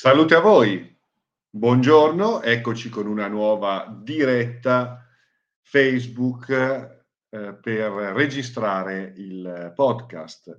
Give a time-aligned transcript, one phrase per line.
[0.00, 0.98] Salute a voi,
[1.50, 5.06] buongiorno, eccoci con una nuova diretta
[5.60, 10.58] Facebook eh, per registrare il podcast.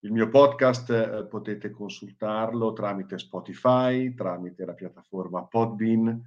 [0.00, 6.22] Il mio podcast eh, potete consultarlo tramite Spotify, tramite la piattaforma Podbean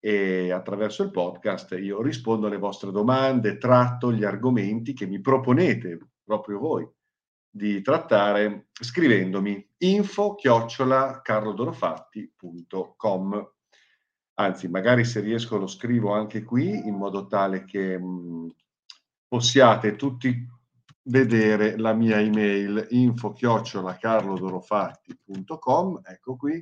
[0.00, 5.96] e attraverso il podcast io rispondo alle vostre domande, tratto gli argomenti che mi proponete
[6.24, 6.88] proprio voi
[7.56, 13.50] di trattare scrivendomi info chiocciola carlodorofatti.com
[14.34, 18.56] anzi magari se riesco lo scrivo anche qui in modo tale che mh,
[19.28, 20.36] possiate tutti
[21.02, 26.60] vedere la mia email info chiocciola carlodorofatti.com ecco qui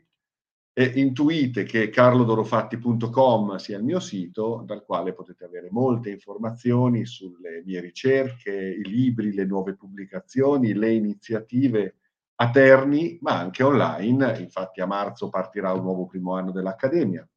[0.75, 7.63] e intuite che carlodorofatti.com sia il mio sito dal quale potete avere molte informazioni sulle
[7.65, 11.97] mie ricerche, i libri, le nuove pubblicazioni, le iniziative
[12.37, 14.39] a Terni, ma anche online.
[14.39, 17.29] Infatti a marzo partirà un nuovo primo anno dell'Accademia.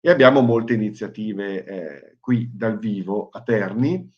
[0.00, 4.10] E abbiamo molte iniziative eh, qui dal vivo a Terni.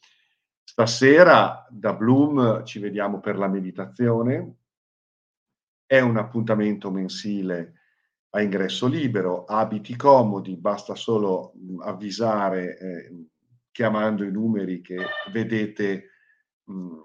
[0.62, 4.58] Stasera da Bloom ci vediamo per la meditazione.
[5.84, 7.75] È un appuntamento mensile
[8.36, 13.26] a ingresso libero, abiti comodi, basta solo mh, avvisare eh,
[13.70, 14.98] chiamando i numeri che
[15.32, 16.10] vedete
[16.64, 17.00] mh,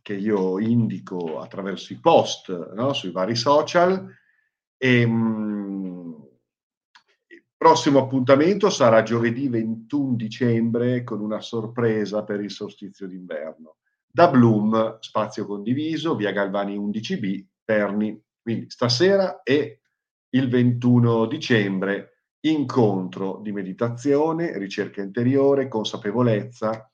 [0.00, 2.94] che io indico attraverso i post no?
[2.94, 4.10] sui vari social.
[4.78, 6.28] E, mh,
[7.26, 13.76] il prossimo appuntamento sarà giovedì 21 dicembre con una sorpresa per il solstizio d'inverno.
[14.06, 18.18] Da Bloom, spazio condiviso, via Galvani 11B, Terni.
[18.40, 19.80] Quindi stasera e
[20.34, 26.90] il 21 dicembre, incontro di meditazione, ricerca interiore, consapevolezza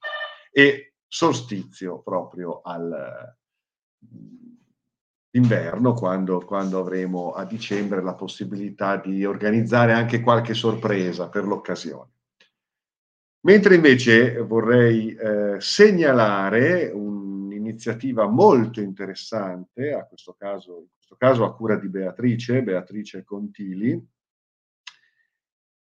[0.53, 2.61] e solstizio proprio
[5.33, 12.11] all'inverno, quando, quando avremo a dicembre la possibilità di organizzare anche qualche sorpresa per l'occasione.
[13.43, 16.91] Mentre invece vorrei eh, segnalare
[17.71, 24.01] un'iniziativa molto interessante, a questo caso questo caso a cura di Beatrice, Beatrice Contili,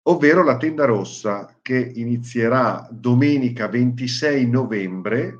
[0.04, 5.34] ovvero la tenda rossa che inizierà domenica 26 novembre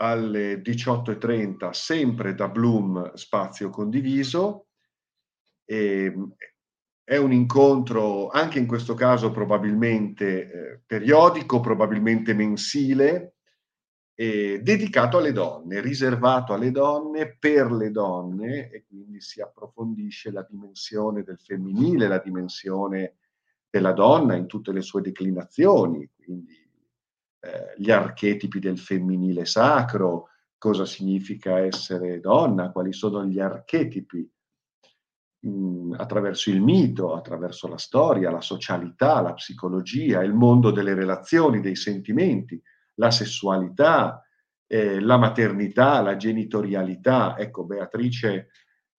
[0.00, 4.66] alle 18.30 sempre da Bloom Spazio Condiviso.
[5.64, 6.34] E, ehm,
[7.04, 13.37] è un incontro anche in questo caso probabilmente eh, periodico, probabilmente mensile,
[14.20, 20.44] eh, dedicato alle donne, riservato alle donne, per le donne e quindi si approfondisce la
[20.48, 23.18] dimensione del femminile, la dimensione
[23.70, 26.52] della donna in tutte le sue declinazioni, quindi
[27.38, 34.28] eh, gli archetipi del femminile sacro, cosa significa essere donna, quali sono gli archetipi
[35.46, 41.60] mm, attraverso il mito, attraverso la storia, la socialità, la psicologia, il mondo delle relazioni,
[41.60, 42.60] dei sentimenti
[42.98, 44.22] la sessualità,
[44.66, 47.36] eh, la maternità, la genitorialità.
[47.38, 48.50] Ecco, Beatrice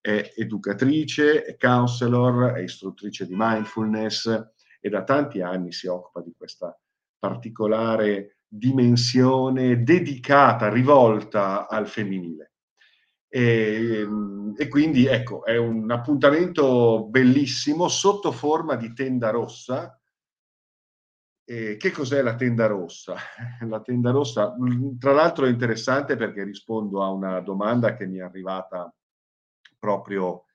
[0.01, 4.51] è educatrice, è counselor, è istruttrice di mindfulness
[4.81, 6.77] e da tanti anni si occupa di questa
[7.17, 12.53] particolare dimensione dedicata, rivolta al femminile.
[13.27, 14.07] E,
[14.57, 19.98] e, quindi ecco, è un appuntamento bellissimo sotto forma di tenda rossa
[21.49, 23.15] eh, che cos'è la tenda rossa?
[23.67, 28.17] la tenda rossa, mm, tra l'altro è interessante perché rispondo a una domanda che mi
[28.17, 28.93] è arrivata
[29.79, 30.45] proprio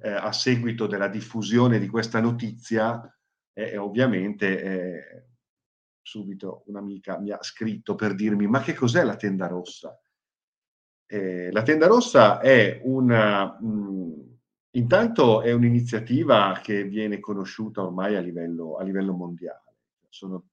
[0.00, 3.00] eh, a seguito della diffusione di questa notizia
[3.54, 5.26] e ovviamente eh,
[6.02, 9.98] subito un'amica mi ha scritto per dirmi ma che cos'è la tenda rossa?
[11.06, 13.56] Eh, la tenda rossa è una...
[13.58, 14.12] Mh, mm,
[14.72, 19.64] intanto è un'iniziativa che viene conosciuta ormai a livello, a livello mondiale
[20.14, 20.44] sono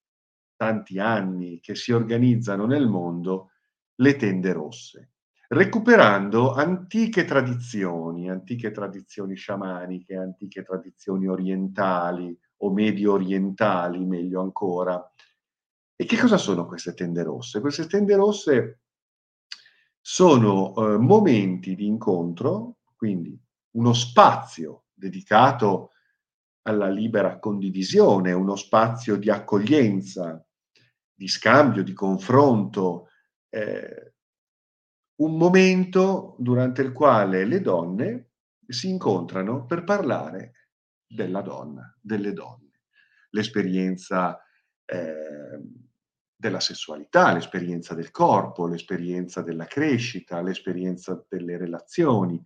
[0.55, 3.51] tanti anni che si organizzano nel mondo
[3.95, 5.11] le tende rosse,
[5.49, 14.99] recuperando antiche tradizioni, antiche tradizioni sciamaniche, antiche tradizioni orientali o medio orientali, meglio ancora.
[15.95, 17.59] E che cosa sono queste tende rosse?
[17.59, 18.79] Queste tende rosse
[19.99, 23.39] sono eh, momenti di incontro, quindi
[23.75, 25.91] uno spazio dedicato
[26.63, 30.45] alla libera condivisione, uno spazio di accoglienza,
[31.13, 33.09] di scambio, di confronto,
[33.49, 34.13] eh,
[35.21, 38.29] un momento durante il quale le donne
[38.65, 40.69] si incontrano per parlare
[41.05, 42.81] della donna, delle donne,
[43.31, 44.41] l'esperienza
[44.85, 45.59] eh,
[46.35, 52.41] della sessualità, l'esperienza del corpo, l'esperienza della crescita, l'esperienza delle relazioni,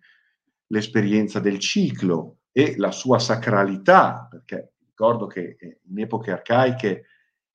[0.66, 7.04] l'esperienza del ciclo, e la sua sacralità, perché ricordo che eh, in epoche arcaiche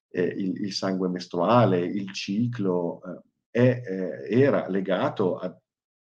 [0.08, 3.02] eh, il, il, sangue mestruale, il ciclo,
[3.50, 5.60] eh, è, era legato a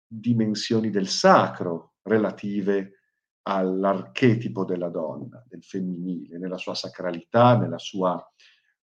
[0.06, 3.00] dimensioni del sacro relative
[3.42, 8.18] all'archetipo della donna, del femminile, nella sua sacralità, nella sua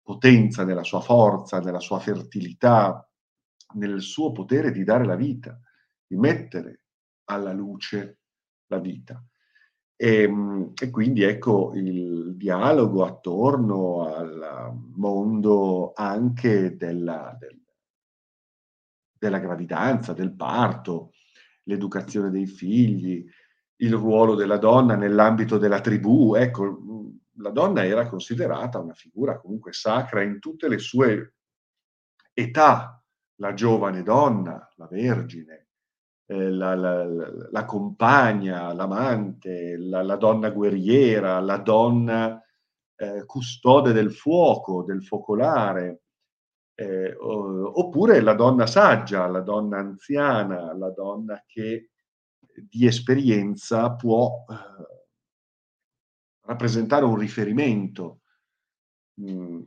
[0.03, 3.11] potenza, nella sua forza, nella sua fertilità,
[3.77, 5.59] nel suo potere di dare la vita,
[6.07, 6.85] di mettere
[7.31, 8.19] alla luce
[8.67, 9.25] la vita.
[9.97, 17.61] E, ehm, e, quindi ecco il dialogo attorno al mondo anche della, del,
[19.19, 21.13] della gravidanza, del parto,
[21.65, 23.25] l'educazione dei figli,
[23.77, 26.35] il ruolo della donna nell'ambito della tribù.
[26.35, 31.35] Ecco, la donna era considerata una figura comunque sacra in tutte le sue
[32.33, 33.03] età,
[33.37, 35.62] la giovane donna, la vergine,
[36.33, 37.05] la, la,
[37.51, 42.43] la, compagna, l'amante, la, la, donna guerriera, la donna
[42.97, 46.03] eh, custode del fuoco, del focolare,
[46.75, 51.91] eh, oppure la donna saggia, la donna anziana, la donna che
[52.55, 54.55] di esperienza può eh,
[56.47, 58.21] rappresentare un riferimento.
[59.21, 59.61] Mm.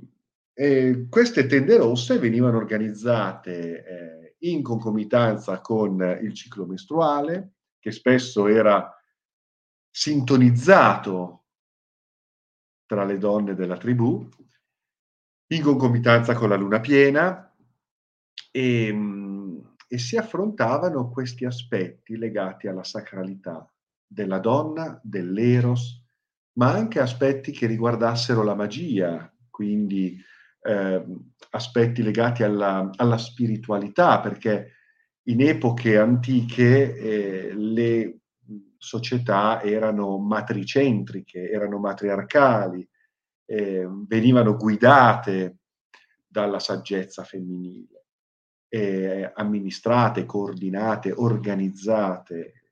[1.10, 8.94] Queste tende rosse venivano organizzate eh, in concomitanza con il ciclo mestruale, che spesso era
[9.90, 11.44] sintonizzato
[12.86, 14.28] tra le donne della tribù,
[15.48, 17.54] in concomitanza con la luna piena,
[18.52, 19.58] e, mm,
[19.88, 23.70] e si affrontavano questi aspetti legati alla sacralità
[24.06, 26.04] della donna, dell'eros,
[26.54, 30.18] ma anche aspetti che riguardassero la magia, quindi
[30.66, 31.06] eh,
[31.52, 34.72] aspetti legati alla, alla, spiritualità, perché
[35.28, 38.20] in epoche antiche eh, le
[38.78, 42.88] società erano matricentriche, erano matriarcali,
[43.46, 45.58] eh, venivano guidate
[46.26, 48.02] dalla saggezza femminile,
[49.34, 52.66] amministrate, coordinate, organizzate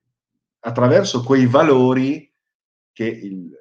[0.66, 2.30] attraverso quei valori
[2.92, 3.52] che il,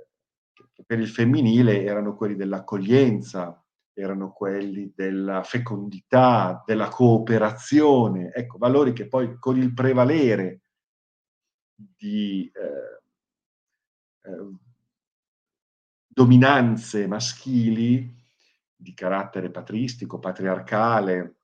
[0.84, 3.61] per il femminile erano quelli dell'accoglienza,
[3.94, 10.62] erano quelli della fecondità, della cooperazione, ecco, valori che poi con il prevalere
[11.74, 14.50] di eh, eh,
[16.06, 18.20] dominanze maschili
[18.74, 21.36] di carattere patristico, patriarcale,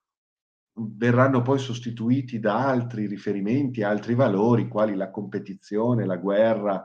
[0.73, 6.85] verranno poi sostituiti da altri riferimenti, altri valori, quali la competizione, la guerra,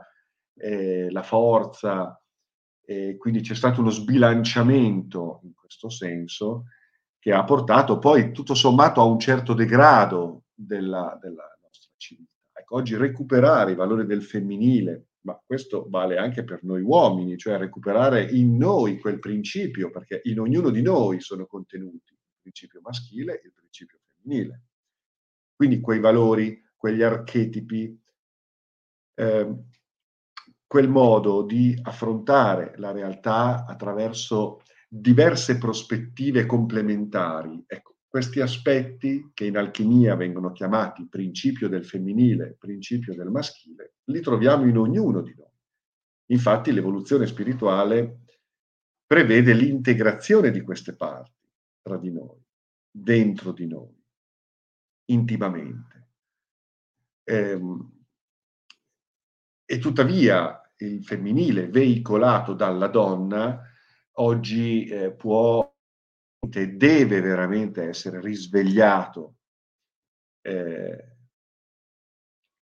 [0.55, 2.22] eh, la forza,
[2.85, 6.65] e quindi c'è stato uno sbilanciamento in questo senso
[7.17, 12.31] che ha portato poi tutto sommato a un certo degrado della, della nostra civiltà.
[12.51, 17.57] Ecco, oggi recuperare i valori del femminile, ma questo vale anche per noi uomini, cioè
[17.57, 23.39] recuperare in noi quel principio, perché in ognuno di noi sono contenuti il principio maschile
[23.39, 24.63] e il principio femminile.
[25.55, 27.97] Quindi quei valori, quegli archetipi,
[29.15, 29.55] eh,
[30.73, 37.63] quel modo di affrontare la realtà attraverso diverse prospettive complementari.
[37.67, 44.19] Ecco, questi aspetti che in alchimia vengono chiamati principio del femminile, principio del maschile, li
[44.19, 45.51] troviamo in ognuno di noi.
[46.31, 48.21] Infatti l'evoluzione spirituale
[49.05, 51.47] prevede l'integrazione di queste parti
[51.83, 52.43] tra di noi,
[52.89, 53.95] dentro di noi,
[55.11, 56.07] intimamente.
[57.25, 57.91] Ehm,
[59.65, 63.61] e tuttavia il femminile veicolato dalla donna
[64.17, 65.71] oggi eh, può
[66.51, 69.35] e deve veramente essere risvegliato
[70.41, 71.15] eh,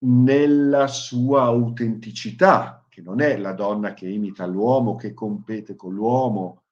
[0.06, 6.63] nella sua autenticità, che non è la donna che imita l'uomo, che compete con l'uomo,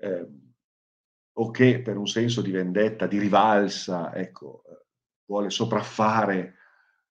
[0.00, 0.28] eh,
[1.36, 4.62] o che per un senso di vendetta, di rivalsa, ecco,
[5.26, 6.54] vuole sopraffare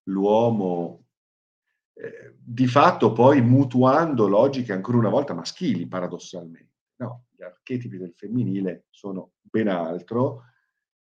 [0.03, 1.02] l'uomo
[1.95, 6.71] eh, di fatto poi mutuando logiche ancora una volta maschili, paradossalmente.
[6.95, 10.45] No, gli archetipi del femminile sono ben altro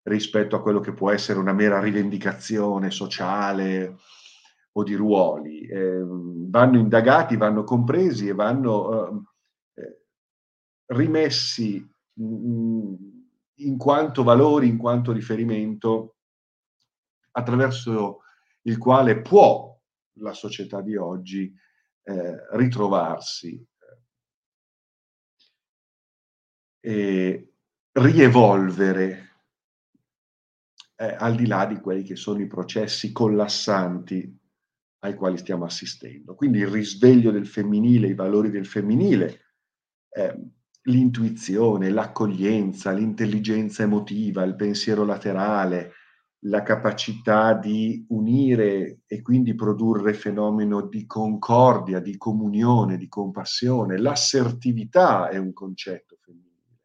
[0.03, 3.97] rispetto a quello che può essere una mera rivendicazione sociale
[4.73, 5.67] o di ruoli.
[5.67, 9.27] Eh, vanno indagati, vanno compresi e vanno
[9.75, 10.03] eh,
[10.87, 12.95] rimessi mh,
[13.57, 16.17] in quanto valori, in quanto riferimento
[17.33, 18.21] attraverso
[18.63, 19.72] il quale può
[20.15, 21.53] la società di oggi
[22.05, 23.65] eh, ritrovarsi
[26.81, 27.53] eh, e
[27.93, 29.31] rievolvere
[30.97, 34.41] eh, al di là di quelli che sono i processi collassanti
[35.05, 36.35] ai quali stiamo assistendo.
[36.35, 39.41] Quindi il risveglio del femminile, i valori del femminile,
[40.11, 40.37] eh,
[40.83, 45.93] l'intuizione, l'accoglienza, l'intelligenza emotiva, il pensiero laterale,
[46.47, 53.99] la capacità di unire e quindi produrre fenomeno di concordia, di comunione, di compassione.
[53.99, 56.81] L'assertività è un concetto femminile.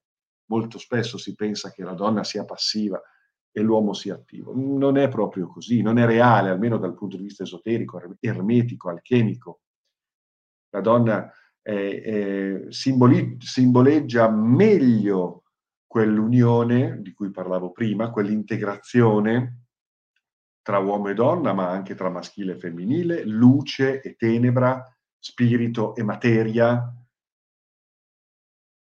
[0.49, 3.01] Molto spesso si pensa che la donna sia passiva
[3.51, 4.53] e l'uomo sia attivo.
[4.55, 9.61] Non è proprio così, non è reale, almeno dal punto di vista esoterico, ermetico, alchemico.
[10.69, 11.31] La donna
[11.63, 15.43] eh, eh, simboli- simboleggia meglio
[15.87, 19.61] quell'unione di cui parlavo prima, quell'integrazione
[20.61, 24.83] tra uomo e donna, ma anche tra maschile e femminile, luce e tenebra,
[25.17, 26.93] spirito e materia,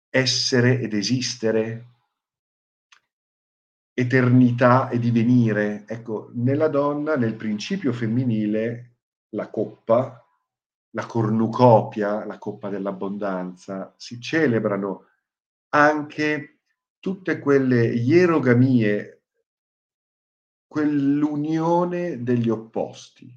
[0.10, 1.86] essere ed esistere,
[3.94, 5.86] eternità e divenire.
[5.88, 8.96] Ecco, nella donna, nel principio femminile,
[9.36, 10.24] la coppa,
[10.92, 15.06] la cornucopia, la coppa dell'abbondanza, si celebrano
[15.70, 16.56] anche
[17.00, 19.24] tutte quelle ierogamie,
[20.68, 23.34] quell'unione degli opposti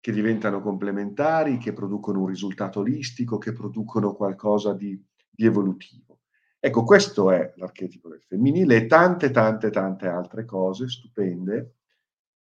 [0.00, 6.20] che diventano complementari, che producono un risultato olistico, che producono qualcosa di, di evolutivo.
[6.60, 11.74] Ecco, questo è l'archetipo del femminile e tante, tante, tante altre cose stupende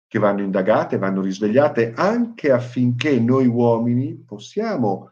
[0.08, 5.12] che vanno indagate, vanno risvegliate anche affinché noi uomini possiamo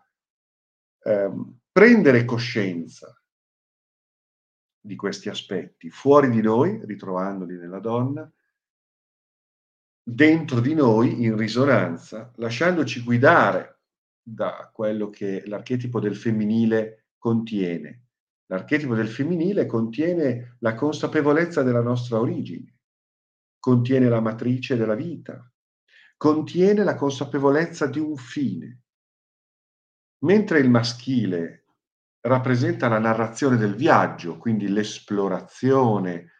[1.04, 3.23] ehm, prendere coscienza
[4.86, 8.30] di questi aspetti fuori di noi, ritrovandoli nella donna,
[10.06, 13.80] dentro di noi in risonanza, lasciandoci guidare
[14.22, 18.08] da quello che l'archetipo del femminile contiene.
[18.48, 22.80] L'archetipo del femminile contiene la consapevolezza della nostra origine,
[23.60, 25.50] contiene la matrice della vita,
[26.18, 28.82] contiene la consapevolezza di un fine.
[30.24, 31.63] Mentre il maschile
[32.24, 36.32] rappresenta la narrazione del viaggio, quindi l'esplorazione,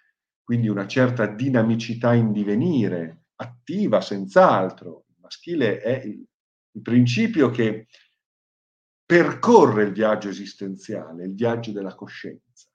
[0.42, 5.06] quindi una certa dinamicità in divenire, attiva senz'altro.
[5.10, 6.26] Il maschile è il,
[6.82, 7.88] principio che
[9.06, 12.68] percorre il viaggio esistenziale, il viaggio della coscienza.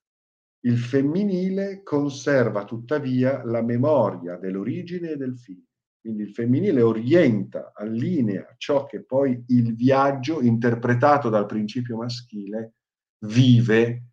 [0.60, 5.64] Il femminile conserva tuttavia la memoria dell'origine e del fine.
[6.00, 12.74] Quindi il femminile orienta, allinea ciò che poi il viaggio, interpretato dal principio maschile,
[13.20, 14.04] vive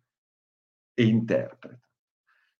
[0.94, 1.80] e interpreta.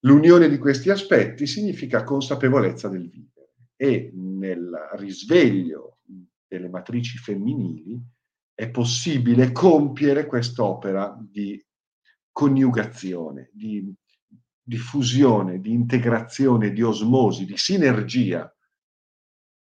[0.00, 5.98] L'unione di questi aspetti significa consapevolezza del vivere e nel risveglio
[6.46, 8.00] delle matrici femminili
[8.54, 11.62] è possibile compiere quest'opera di
[12.30, 13.92] coniugazione, di,
[14.62, 18.50] di fusione, di integrazione, di osmosi, di sinergia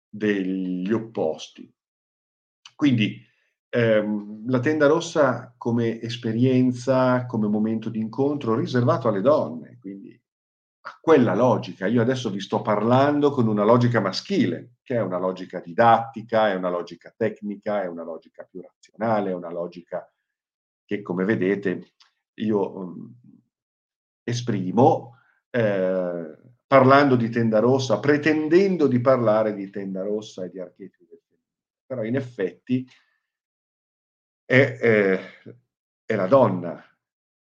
[0.08, 1.72] degli opposti.
[2.74, 3.20] Quindi
[3.74, 10.18] ehm, la tenda rossa come esperienza, come momento di incontro riservato alle donne, quindi
[10.86, 11.86] a quella logica.
[11.86, 16.54] Io adesso vi sto parlando con una logica maschile, che è una logica didattica, è
[16.54, 20.08] una logica tecnica, è una logica più razionale, è una logica
[20.84, 21.94] che, come vedete,
[22.34, 23.14] io um,
[24.22, 25.16] esprimo
[25.50, 31.20] eh, parlando di tenda rossa, pretendendo di parlare di tenda rossa e di archetipi del
[31.26, 31.86] femminile.
[31.86, 32.86] Però in effetti
[34.44, 35.58] è, eh,
[36.04, 36.82] è la donna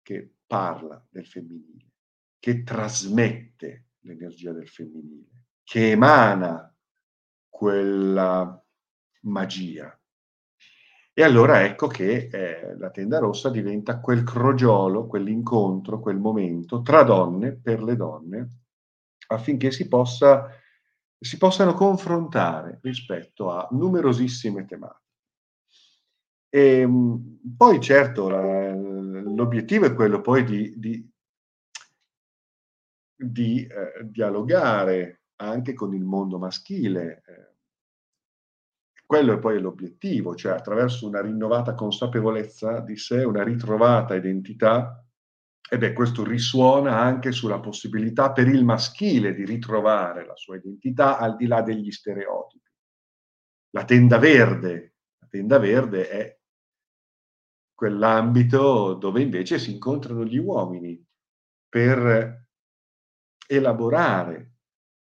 [0.02, 1.92] che parla del femminile,
[2.38, 6.74] che trasmette l'energia del femminile, che emana
[7.48, 8.64] quella
[9.22, 10.00] magia
[11.20, 17.02] e allora ecco che eh, la tenda rossa diventa quel crogiolo, quell'incontro, quel momento tra
[17.02, 18.48] donne, per le donne,
[19.26, 20.48] affinché si, possa,
[21.18, 25.09] si possano confrontare rispetto a numerosissime tematiche.
[26.50, 31.10] E, ehm, poi certo la, l'obiettivo è quello poi di, di,
[33.16, 37.22] di eh, dialogare anche con il mondo maschile.
[37.26, 37.48] Eh,
[39.06, 45.04] quello è poi l'obiettivo, cioè attraverso una rinnovata consapevolezza di sé, una ritrovata identità,
[45.68, 51.18] e beh, questo risuona anche sulla possibilità per il maschile di ritrovare la sua identità
[51.18, 52.70] al di là degli stereotipi.
[53.70, 56.39] La tenda verde, la tenda verde è
[57.80, 61.02] quell'ambito dove invece si incontrano gli uomini
[61.66, 62.46] per
[63.48, 64.56] elaborare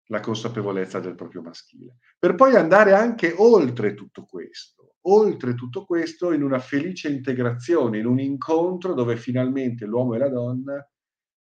[0.06, 6.32] la consapevolezza del proprio maschile, per poi andare anche oltre tutto questo, oltre tutto questo
[6.32, 10.90] in una felice integrazione, in un incontro dove finalmente l'uomo e la donna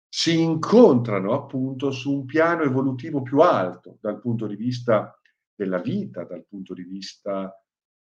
[0.08, 5.20] si incontrano appunto su un piano evolutivo più alto dal punto di vista
[5.54, 7.52] della vita, dal punto di vista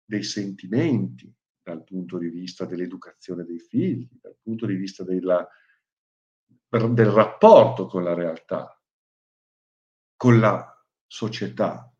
[0.05, 1.29] dei sentimenti,
[1.65, 5.47] dal punto di vista dell'educazione dei figli, dal punto di vista della,
[6.69, 8.79] del rapporto con la realtà,
[10.15, 11.91] con la società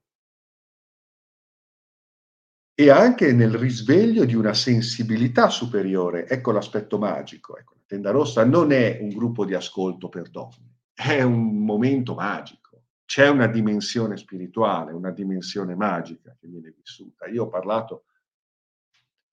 [2.76, 6.28] e anche nel risveglio di una sensibilità superiore.
[6.28, 7.58] Ecco l'aspetto magico.
[7.58, 12.14] Ecco, la tenda rossa non è un gruppo di ascolto per donne, è un momento
[12.14, 12.84] magico.
[13.04, 17.26] C'è una dimensione spirituale, una dimensione magica che viene vissuta.
[17.26, 18.06] Io ho parlato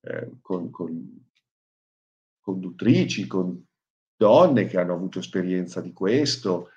[0.02, 1.30] eh, con, con
[2.40, 3.64] conduttrici, con
[4.16, 6.71] donne che hanno avuto esperienza di questo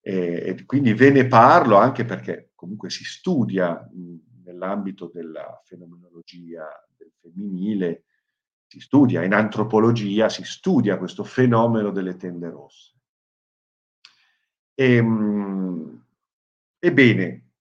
[0.00, 6.66] e, e quindi ve ne parlo anche perché comunque si studia mh, nell'ambito della fenomenologia
[6.96, 8.04] del femminile,
[8.66, 12.94] si studia in antropologia, si studia questo fenomeno delle tende rosse.
[14.74, 16.04] E, mh,
[16.78, 17.51] ebbene,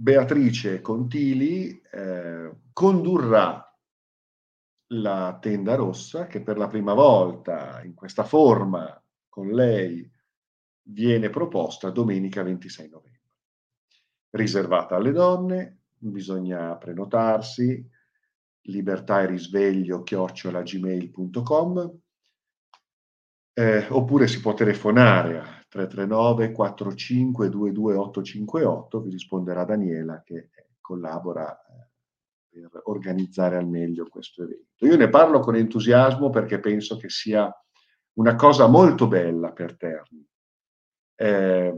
[0.00, 3.64] Beatrice Contili eh, condurrà
[4.92, 10.08] la tenda rossa che per la prima volta in questa forma con lei
[10.82, 13.22] viene proposta domenica 26 novembre.
[14.30, 17.84] Riservata alle donne, bisogna prenotarsi,
[18.68, 21.98] libertà e risveglio chiocciolagmail.com
[23.52, 31.56] eh, oppure si può telefonare a 339 45 22 858, vi risponderà Daniela che collabora
[32.50, 34.86] eh, per organizzare al meglio questo evento.
[34.86, 37.52] Io ne parlo con entusiasmo perché penso che sia
[38.14, 40.26] una cosa molto bella per Terni,
[41.14, 41.74] eh,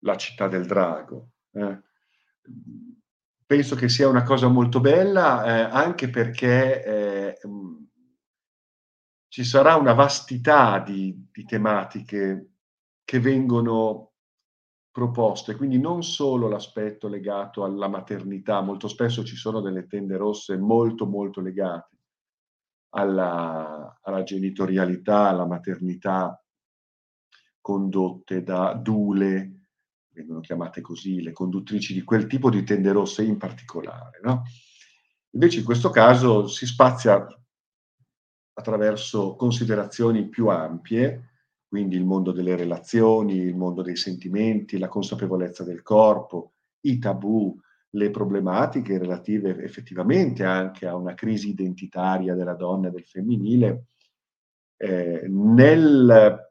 [0.00, 1.30] la città del drago.
[1.52, 1.82] Eh.
[3.44, 7.38] Penso che sia una cosa molto bella eh, anche perché eh,
[9.28, 12.57] ci sarà una vastità di, di tematiche
[13.08, 14.12] che vengono
[14.90, 20.58] proposte, quindi non solo l'aspetto legato alla maternità, molto spesso ci sono delle tende rosse
[20.58, 21.96] molto molto legate
[22.90, 26.44] alla, alla genitorialità, alla maternità
[27.62, 29.68] condotte da dule,
[30.10, 34.20] vengono chiamate così, le conduttrici di quel tipo di tende rosse in particolare.
[34.22, 34.42] No?
[35.30, 37.26] Invece in questo caso si spazia
[38.52, 41.27] attraverso considerazioni più ampie,
[41.68, 47.54] quindi il mondo delle relazioni, il mondo dei sentimenti, la consapevolezza del corpo, i tabù,
[47.90, 53.86] le problematiche relative effettivamente anche a una crisi identitaria della donna e del femminile,
[54.78, 56.50] eh, nel,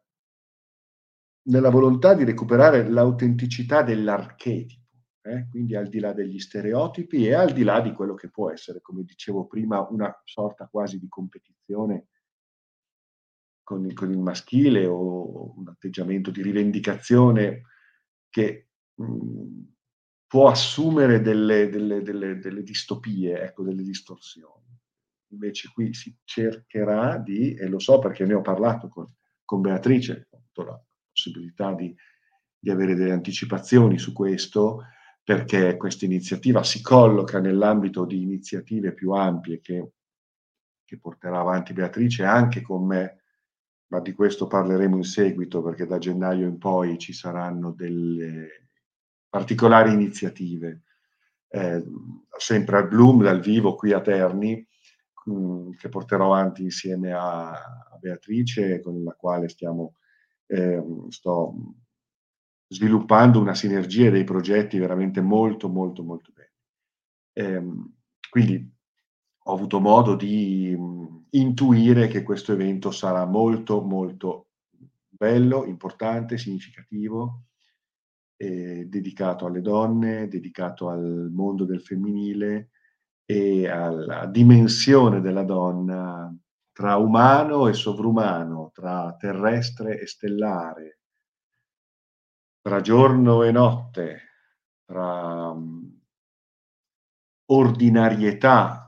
[1.44, 4.86] nella volontà di recuperare l'autenticità dell'archetipo,
[5.24, 5.48] eh?
[5.50, 8.82] quindi al di là degli stereotipi e al di là di quello che può essere,
[8.82, 12.08] come dicevo prima, una sorta quasi di competizione
[13.68, 17.64] con il, con il maschile o un atteggiamento di rivendicazione
[18.30, 19.62] che mh,
[20.26, 24.74] può assumere delle, delle, delle, delle distopie, ecco, delle distorsioni.
[25.32, 29.06] Invece qui si cercherà di, e lo so perché ne ho parlato con,
[29.44, 31.94] con Beatrice, ho la possibilità di,
[32.58, 34.86] di avere delle anticipazioni su questo,
[35.22, 39.92] perché questa iniziativa si colloca nell'ambito di iniziative più ampie che,
[40.86, 43.24] che porterà avanti Beatrice anche con me
[43.88, 48.70] ma di questo parleremo in seguito perché da gennaio in poi ci saranno delle
[49.30, 50.84] particolari iniziative,
[51.50, 51.84] eh,
[52.38, 54.66] sempre al Bloom, dal vivo qui a Terni,
[55.26, 59.96] mh, mm, che porterò avanti insieme a, a, Beatrice, con la quale stiamo,
[60.48, 61.54] eh, sto
[62.70, 66.46] sviluppando una sinergia dei progetti veramente molto, molto, molto belli.
[67.34, 67.64] Eh,
[68.30, 68.76] quindi
[69.44, 74.48] ho avuto modo di mh, intuire che questo evento sarà molto, molto
[75.10, 77.44] bello, importante, significativo,
[78.38, 82.70] eh, dedicato alle donne, dedicato al mondo del femminile
[83.26, 86.34] e alla dimensione della donna
[86.72, 91.00] tra umano e sovrumano, tra terrestre e stellare,
[92.62, 94.22] tra giorno e notte,
[94.86, 96.00] tra um,
[97.46, 98.87] ordinarietà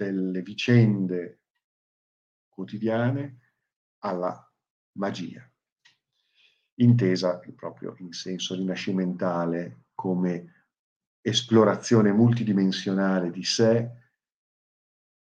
[0.00, 1.42] delle vicende
[2.48, 3.52] quotidiane
[3.98, 4.50] alla
[4.92, 5.46] magia,
[6.76, 10.68] intesa proprio in senso rinascimentale come
[11.20, 13.90] esplorazione multidimensionale di sé,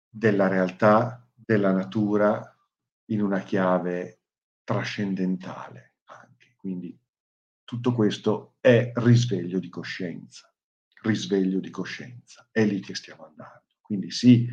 [0.07, 2.55] della realtà, della natura,
[3.07, 4.21] in una chiave
[4.65, 6.57] trascendentale anche.
[6.57, 6.95] Quindi
[7.65, 10.55] tutto questo è risveglio di coscienza,
[11.05, 13.68] risveglio di coscienza, è lì che stiamo andando.
[13.89, 14.47] Quindi sì,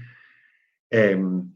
[0.87, 1.55] ehm,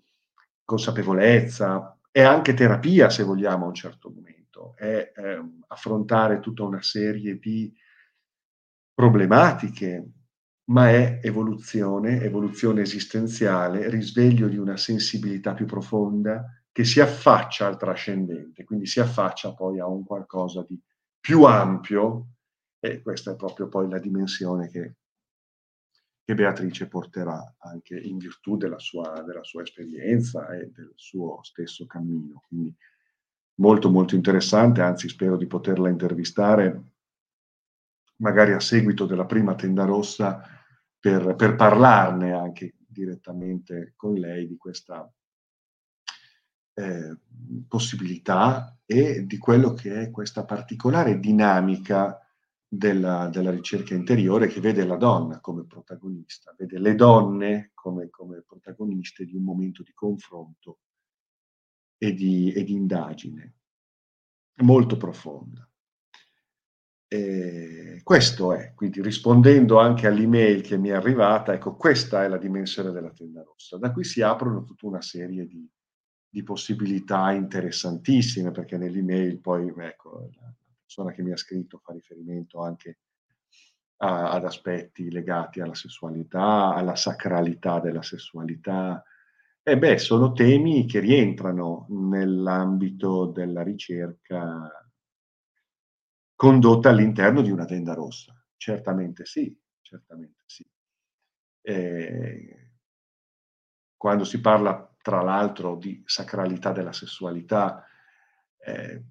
[0.65, 6.81] consapevolezza, è anche terapia se vogliamo a un certo momento, è ehm, affrontare tutta una
[6.81, 7.73] serie di
[8.93, 10.11] problematiche
[10.69, 17.77] ma è evoluzione, evoluzione esistenziale, risveglio di una sensibilità più profonda che si affaccia al
[17.77, 20.79] trascendente, quindi si affaccia poi a un qualcosa di
[21.19, 22.27] più ampio
[22.79, 24.97] e questa è proprio poi la dimensione che,
[26.29, 31.87] che Beatrice porterà anche in virtù della sua, della sua esperienza e del suo stesso
[31.87, 32.43] cammino.
[32.47, 32.71] Quindi
[33.55, 36.83] molto molto interessante, anzi spero di poterla intervistare
[38.17, 40.43] magari a seguito della prima tenda rossa
[40.99, 45.11] per, per parlarne anche direttamente con lei di questa
[46.75, 47.17] eh,
[47.67, 52.19] possibilità e di quello che è questa particolare dinamica
[52.71, 58.43] della, della, ricerca interiore che vede la donna come protagonista, vede le donne come, come
[58.45, 60.79] protagoniste di un momento di confronto
[61.97, 63.55] e di, e di indagine
[64.61, 65.67] molto profonda.
[67.11, 72.37] E questo è, quindi rispondendo anche all'email che mi è arrivata, ecco, questa è la
[72.37, 73.77] dimensione della tenda rossa.
[73.77, 75.67] Da qui si aprono tutta una serie di,
[76.29, 80.29] di possibilità interessantissime, perché nell'email poi, ecco,
[80.89, 82.97] persona che mi ha scritto fa riferimento anche
[83.97, 89.03] a, ad aspetti legati alla sessualità, alla sacralità della sessualità.
[89.61, 94.67] E beh, sono temi che rientrano nell'ambito della ricerca
[96.35, 98.33] condotta all'interno di una tenda rossa.
[98.57, 100.67] Certamente sì, certamente sì.
[101.61, 102.71] Eh,
[103.95, 107.85] quando si parla tra l'altro di sacralità della sessualità,
[108.57, 109.03] eh,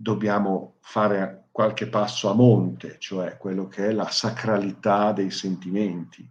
[0.00, 6.30] dobbiamo fare qualche passo a monte, cioè quello che è la sacralità dei sentimenti,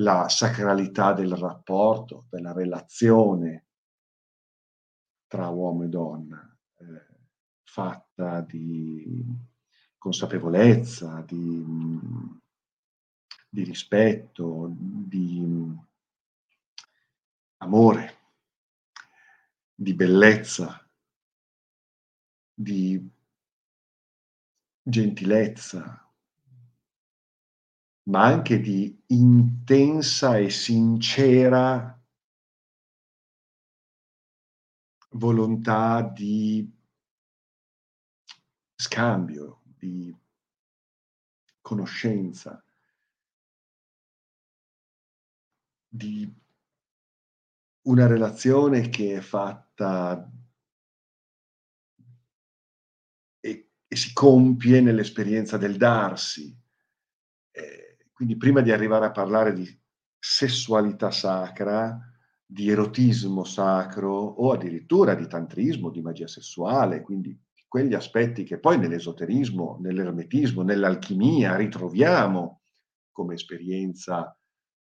[0.00, 3.66] la sacralità del rapporto, della relazione
[5.28, 7.06] tra uomo e donna, eh,
[7.62, 9.24] fatta di
[9.96, 11.64] consapevolezza, di,
[13.48, 15.78] di rispetto, di
[17.58, 18.18] amore,
[19.72, 20.79] di bellezza,
[22.60, 23.10] di
[24.82, 26.12] gentilezza,
[28.10, 31.98] ma anche di intensa e sincera
[35.12, 36.70] volontà di
[38.74, 40.14] scambio, di
[41.62, 42.62] conoscenza,
[45.88, 46.30] di
[47.82, 50.30] una relazione che è fatta
[53.92, 56.56] e, si compie nell'esperienza del darsi.
[57.50, 59.68] Eh, quindi prima di arrivare a parlare di
[60.16, 61.98] sessualità sacra,
[62.46, 68.78] di erotismo sacro o addirittura di tantrismo, di magia sessuale, quindi quegli aspetti che poi
[68.78, 72.62] nell'esoterismo, nell'ermetismo, nell'alchimia ritroviamo
[73.12, 74.36] come esperienza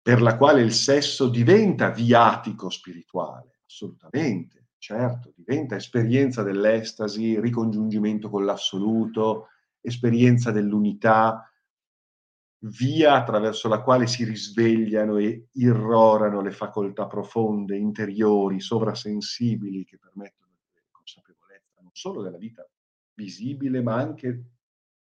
[0.02, 8.44] per la quale il sesso diventa viatico spirituale, assolutamente, certo, diventa esperienza dell'estasi, ricongiungimento con
[8.44, 9.48] l'assoluto,
[9.80, 11.44] esperienza dell'unità,
[12.64, 20.52] via attraverso la quale si risvegliano e irrorano le facoltà profonde, interiori, sovrasensibili che permettono
[20.72, 22.66] di consapevolezza non solo della vita
[23.14, 24.44] visibile, ma anche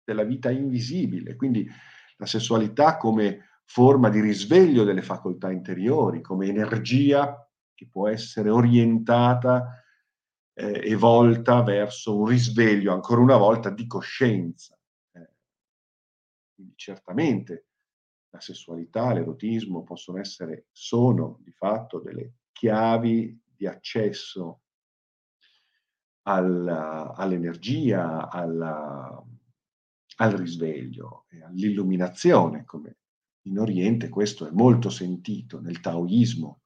[0.03, 1.37] della vita invisibile.
[1.37, 1.69] Quindi
[2.17, 7.45] la sessualità come forma di risveglio delle facoltà interiori, come energia
[7.81, 9.83] che può essere orientata
[10.53, 14.79] eh, e volta verso un risveglio, ancora una volta, di coscienza.
[15.13, 15.31] Eh,
[16.55, 17.69] quindi certamente
[18.29, 24.61] la sessualità, l'erotismo possono essere, sono di fatto delle chiavi di accesso
[26.25, 29.25] alla, all'energia, alla,
[30.17, 32.99] al risveglio e all'illuminazione, come
[33.45, 36.60] in Oriente questo è molto sentito nel taoismo,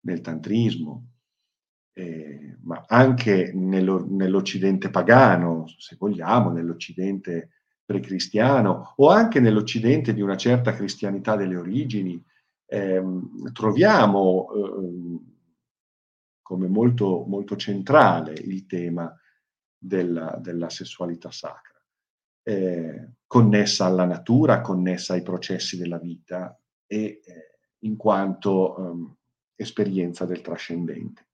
[0.00, 1.08] nel tantrismo,
[1.92, 7.50] eh, ma anche nello, nell'Occidente pagano, se vogliamo, nell'Occidente
[7.84, 12.22] precristiano o anche nell'Occidente di una certa cristianità delle origini,
[12.66, 15.20] ehm, troviamo eh,
[16.42, 19.12] come molto, molto centrale il tema
[19.76, 21.70] della, della sessualità sacra
[22.42, 29.16] eh, connessa alla natura, connessa ai processi della vita e eh, in quanto um,
[29.60, 31.28] esperienza del trascendente.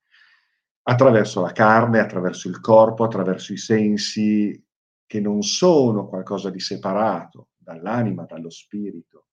[0.83, 4.65] Attraverso la carne, attraverso il corpo, attraverso i sensi
[5.05, 9.29] che non sono qualcosa di separato dall'anima, dallo spirito,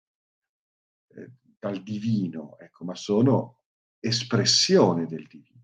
[1.09, 3.59] eh, dal divino, ecco, ma sono
[3.99, 5.61] espressione del divino.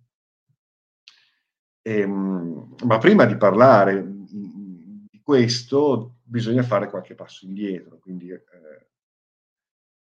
[1.82, 4.18] E, ehm, ma prima di parlare
[5.24, 8.44] questo bisogna fare qualche passo indietro, quindi eh,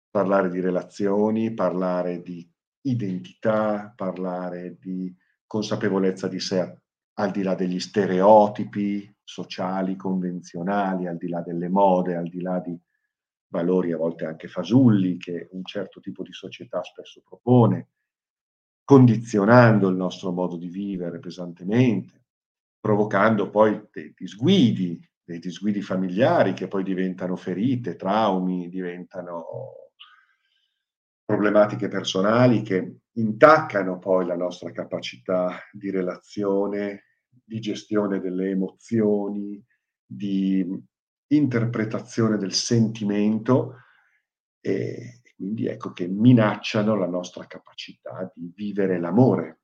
[0.09, 2.49] parlare di relazioni, parlare di
[2.89, 5.13] identità, parlare di
[5.45, 6.81] consapevolezza di sé
[7.19, 12.59] al di là degli stereotipi sociali, convenzionali, al di là delle mode, al di là
[12.59, 12.79] di
[13.49, 17.89] valori a volte anche fasulli che un certo tipo di società spesso propone,
[18.83, 22.25] condizionando il nostro modo di vivere pesantemente,
[22.79, 29.86] provocando poi dei disguidi, dei disguidi familiari che poi diventano ferite, traumi, diventano
[31.27, 37.03] problematiche personali che intaccano poi la nostra capacità di relazione,
[37.43, 39.61] di gestione delle emozioni,
[40.05, 40.65] di
[41.27, 43.81] interpretazione del sentimento
[44.61, 49.59] e quindi ecco che minacciano la nostra capacità di vivere l'amore.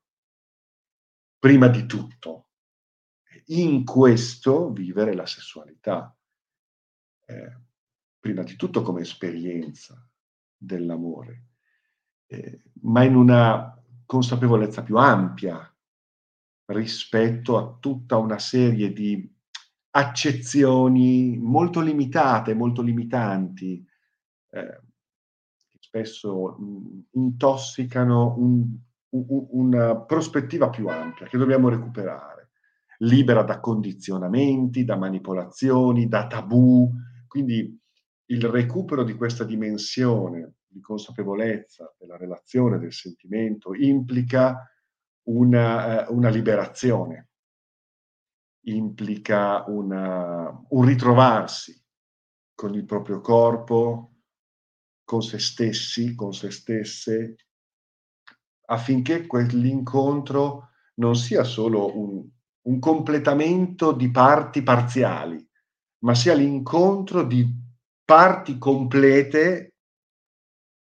[1.39, 2.47] Prima di tutto,
[3.47, 6.13] in questo vivere la sessualità,
[7.26, 7.58] eh,
[8.19, 10.06] prima di tutto come esperienza
[10.58, 11.52] dell'amore
[12.33, 15.71] eh, ma in una consapevolezza più ampia
[16.65, 19.31] rispetto a tutta una serie di
[19.91, 23.85] accezioni molto limitate, molto limitanti,
[24.49, 24.81] eh,
[25.69, 28.75] che spesso mh, intossicano un,
[29.09, 32.49] un, una prospettiva più ampia che dobbiamo recuperare,
[32.99, 36.91] libera da condizionamenti, da manipolazioni, da tabù.
[37.27, 37.79] Quindi
[38.25, 44.67] il recupero di questa dimensione di consapevolezza della relazione, del sentimento, implica
[45.27, 47.29] una, eh, una liberazione,
[48.65, 51.79] implica una, un ritrovarsi
[52.55, 54.15] con il proprio corpo,
[55.03, 57.36] con se stessi, con se stesse,
[58.65, 62.27] affinché quell'incontro non sia solo un,
[62.62, 65.45] un completamento di parti parziali,
[65.99, 67.45] ma sia l'incontro di
[68.03, 69.72] parti complete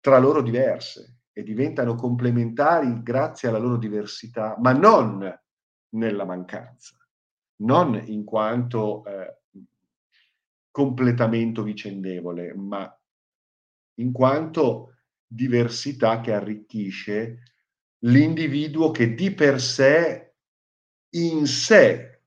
[0.06, 5.36] tra loro diverse e diventano complementari grazie alla loro diversità, ma non
[5.96, 6.96] nella mancanza,
[7.64, 9.40] non in quanto eh,
[10.70, 12.88] completamento vicendevole, ma
[13.96, 17.42] in quanto diversità che arricchisce
[18.04, 20.36] l'individuo che di per sé,
[21.16, 22.22] in sé,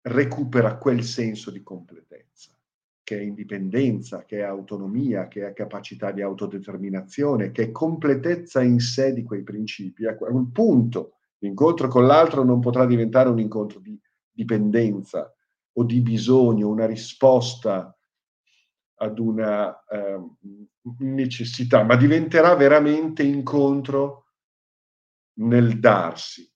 [0.00, 2.59] recupera quel senso di completezza
[3.10, 8.78] che è indipendenza, che è autonomia, che è capacità di autodeterminazione, che è completezza in
[8.78, 10.06] sé di quei principi.
[10.06, 15.34] A quel punto l'incontro con l'altro non potrà diventare un incontro di dipendenza
[15.72, 17.92] o di bisogno, una risposta
[18.94, 20.20] ad una eh,
[20.98, 24.26] necessità, ma diventerà veramente incontro
[25.40, 26.48] nel darsi,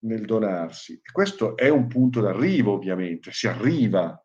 [0.00, 0.94] nel donarsi.
[0.94, 4.20] E questo è un punto d'arrivo, ovviamente, si arriva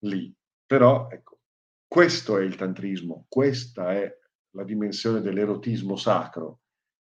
[0.00, 0.30] lì.
[0.72, 1.40] Però, ecco,
[1.86, 4.10] questo è il tantrismo, questa è
[4.52, 6.60] la dimensione dell'erotismo sacro,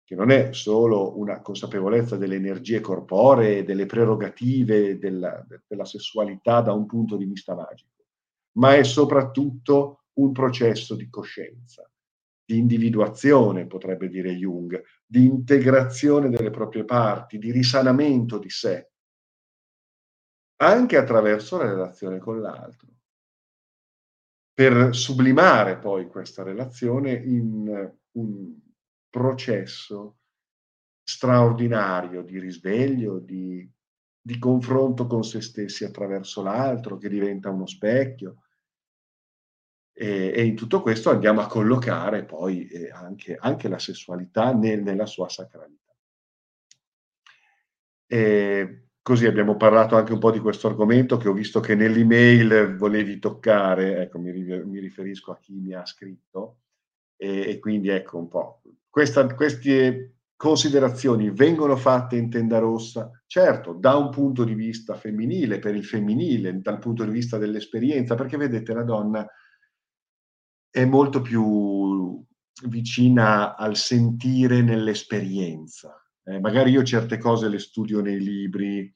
[0.05, 6.73] che non è solo una consapevolezza delle energie corporee, delle prerogative della, della sessualità da
[6.75, 8.05] un punto di vista magico,
[8.53, 11.91] ma è soprattutto un processo di coscienza,
[12.45, 18.93] di individuazione, potrebbe dire Jung, di integrazione delle proprie parti, di risanamento di sé,
[20.61, 22.95] anche attraverso la relazione con l'altro
[24.57, 28.59] per sublimare poi questa relazione in un
[29.11, 30.21] processo
[31.03, 33.71] straordinario di risveglio, di,
[34.19, 38.45] di confronto con se stessi attraverso l'altro, che diventa uno specchio.
[39.93, 44.83] E, e in tutto questo andiamo a collocare poi eh, anche, anche, la sessualità nel,
[44.83, 45.95] nella sua sacralità.
[48.07, 52.75] E, Così abbiamo parlato anche un po' di questo argomento che ho visto che nell'email
[52.77, 56.63] volevi toccare, ecco, mi, mi riferisco a chi mi ha scritto,
[57.17, 58.63] e, e quindi ecco un po'.
[58.91, 65.61] Questa, queste considerazioni vengono fatte in tenda rossa, certo, da un punto di vista femminile,
[65.61, 69.25] per il femminile, dal punto di vista dell'esperienza, perché vedete la donna
[70.69, 72.25] è molto più
[72.65, 75.95] vicina al sentire nell'esperienza.
[76.25, 78.93] Eh, magari io certe cose le studio nei libri,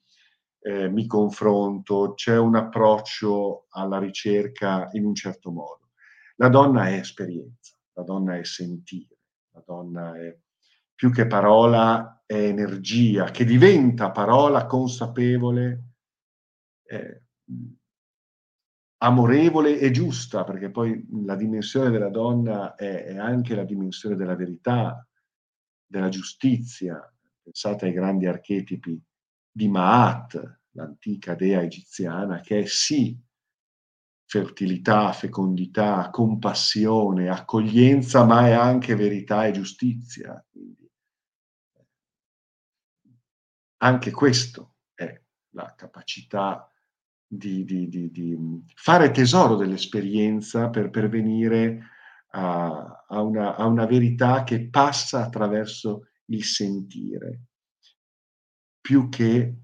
[0.61, 5.89] eh, mi confronto, c'è un approccio alla ricerca in un certo modo.
[6.35, 9.17] La donna è esperienza, la donna è sentire,
[9.51, 10.37] la donna è
[10.93, 15.83] più che parola, è energia che diventa parola consapevole,
[16.83, 17.23] eh,
[18.97, 24.35] amorevole e giusta, perché poi la dimensione della donna è, è anche la dimensione della
[24.35, 25.05] verità,
[25.87, 27.01] della giustizia.
[27.41, 29.01] Pensate ai grandi archetipi
[29.51, 33.19] di Maat, l'antica dea egiziana, che è sì
[34.25, 40.41] fertilità, fecondità, compassione, accoglienza, ma è anche verità e giustizia.
[40.49, 40.89] Quindi,
[43.83, 46.71] anche questo è la capacità
[47.27, 51.89] di, di, di, di fare tesoro dell'esperienza per pervenire
[52.31, 57.47] a, a, una, a una verità che passa attraverso il sentire,
[58.81, 59.55] più che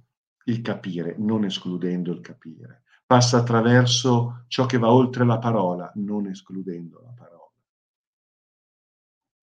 [0.45, 6.27] il capire, non escludendo il capire passa attraverso ciò che va oltre la parola, non
[6.27, 7.51] escludendo la parola.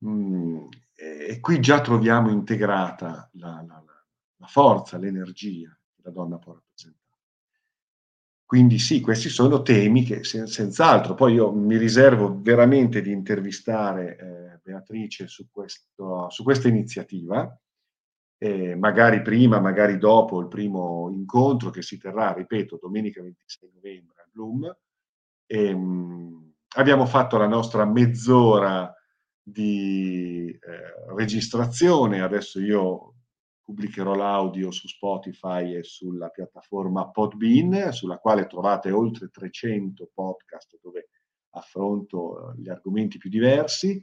[0.04, 3.82] Mm, e qui già troviamo integrata la, la,
[4.36, 7.02] la forza, l'energia che la donna può rappresentare.
[8.44, 14.18] Quindi sì, questi sono temi che sen- senz'altro, poi io mi riservo veramente di intervistare
[14.18, 17.58] eh, Beatrice su, questo, su questa iniziativa,
[18.44, 24.20] eh, magari prima, magari dopo il primo incontro che si terrà, ripeto, domenica 26 novembre
[24.20, 24.76] a Bloom.
[25.46, 28.94] Ehm, abbiamo fatto la nostra mezz'ora
[29.42, 33.14] di eh, registrazione, adesso io
[33.62, 41.08] pubblicherò l'audio su Spotify e sulla piattaforma Podbean, sulla quale trovate oltre 300 podcast dove
[41.52, 44.02] affronto eh, gli argomenti più diversi.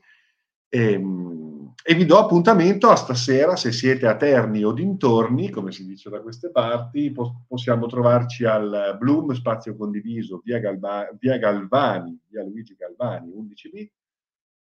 [0.74, 5.72] E, ehm, e, vi do appuntamento a stasera, se siete a Terni o dintorni, come
[5.74, 11.38] si dice da queste parti, po- possiamo trovarci al Bloom Spazio Condiviso, via, Galba- via
[11.38, 13.90] Galvani, via Luigi Galvani, 11B,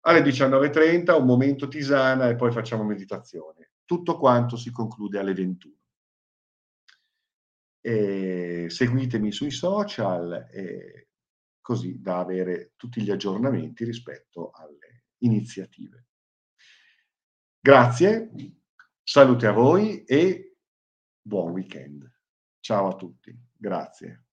[0.02, 3.72] alle 19.30, un momento tisana e poi facciamo meditazione.
[3.84, 5.74] Tutto quanto si conclude alle 21.
[7.82, 10.46] E seguitemi sui social,
[11.62, 14.87] così da avere tutti gli aggiornamenti rispetto alle
[15.20, 16.06] iniziative.
[17.60, 18.32] Grazie,
[19.04, 20.58] salute a voi e
[21.22, 22.10] buon weekend.
[22.60, 24.27] Ciao a tutti, grazie.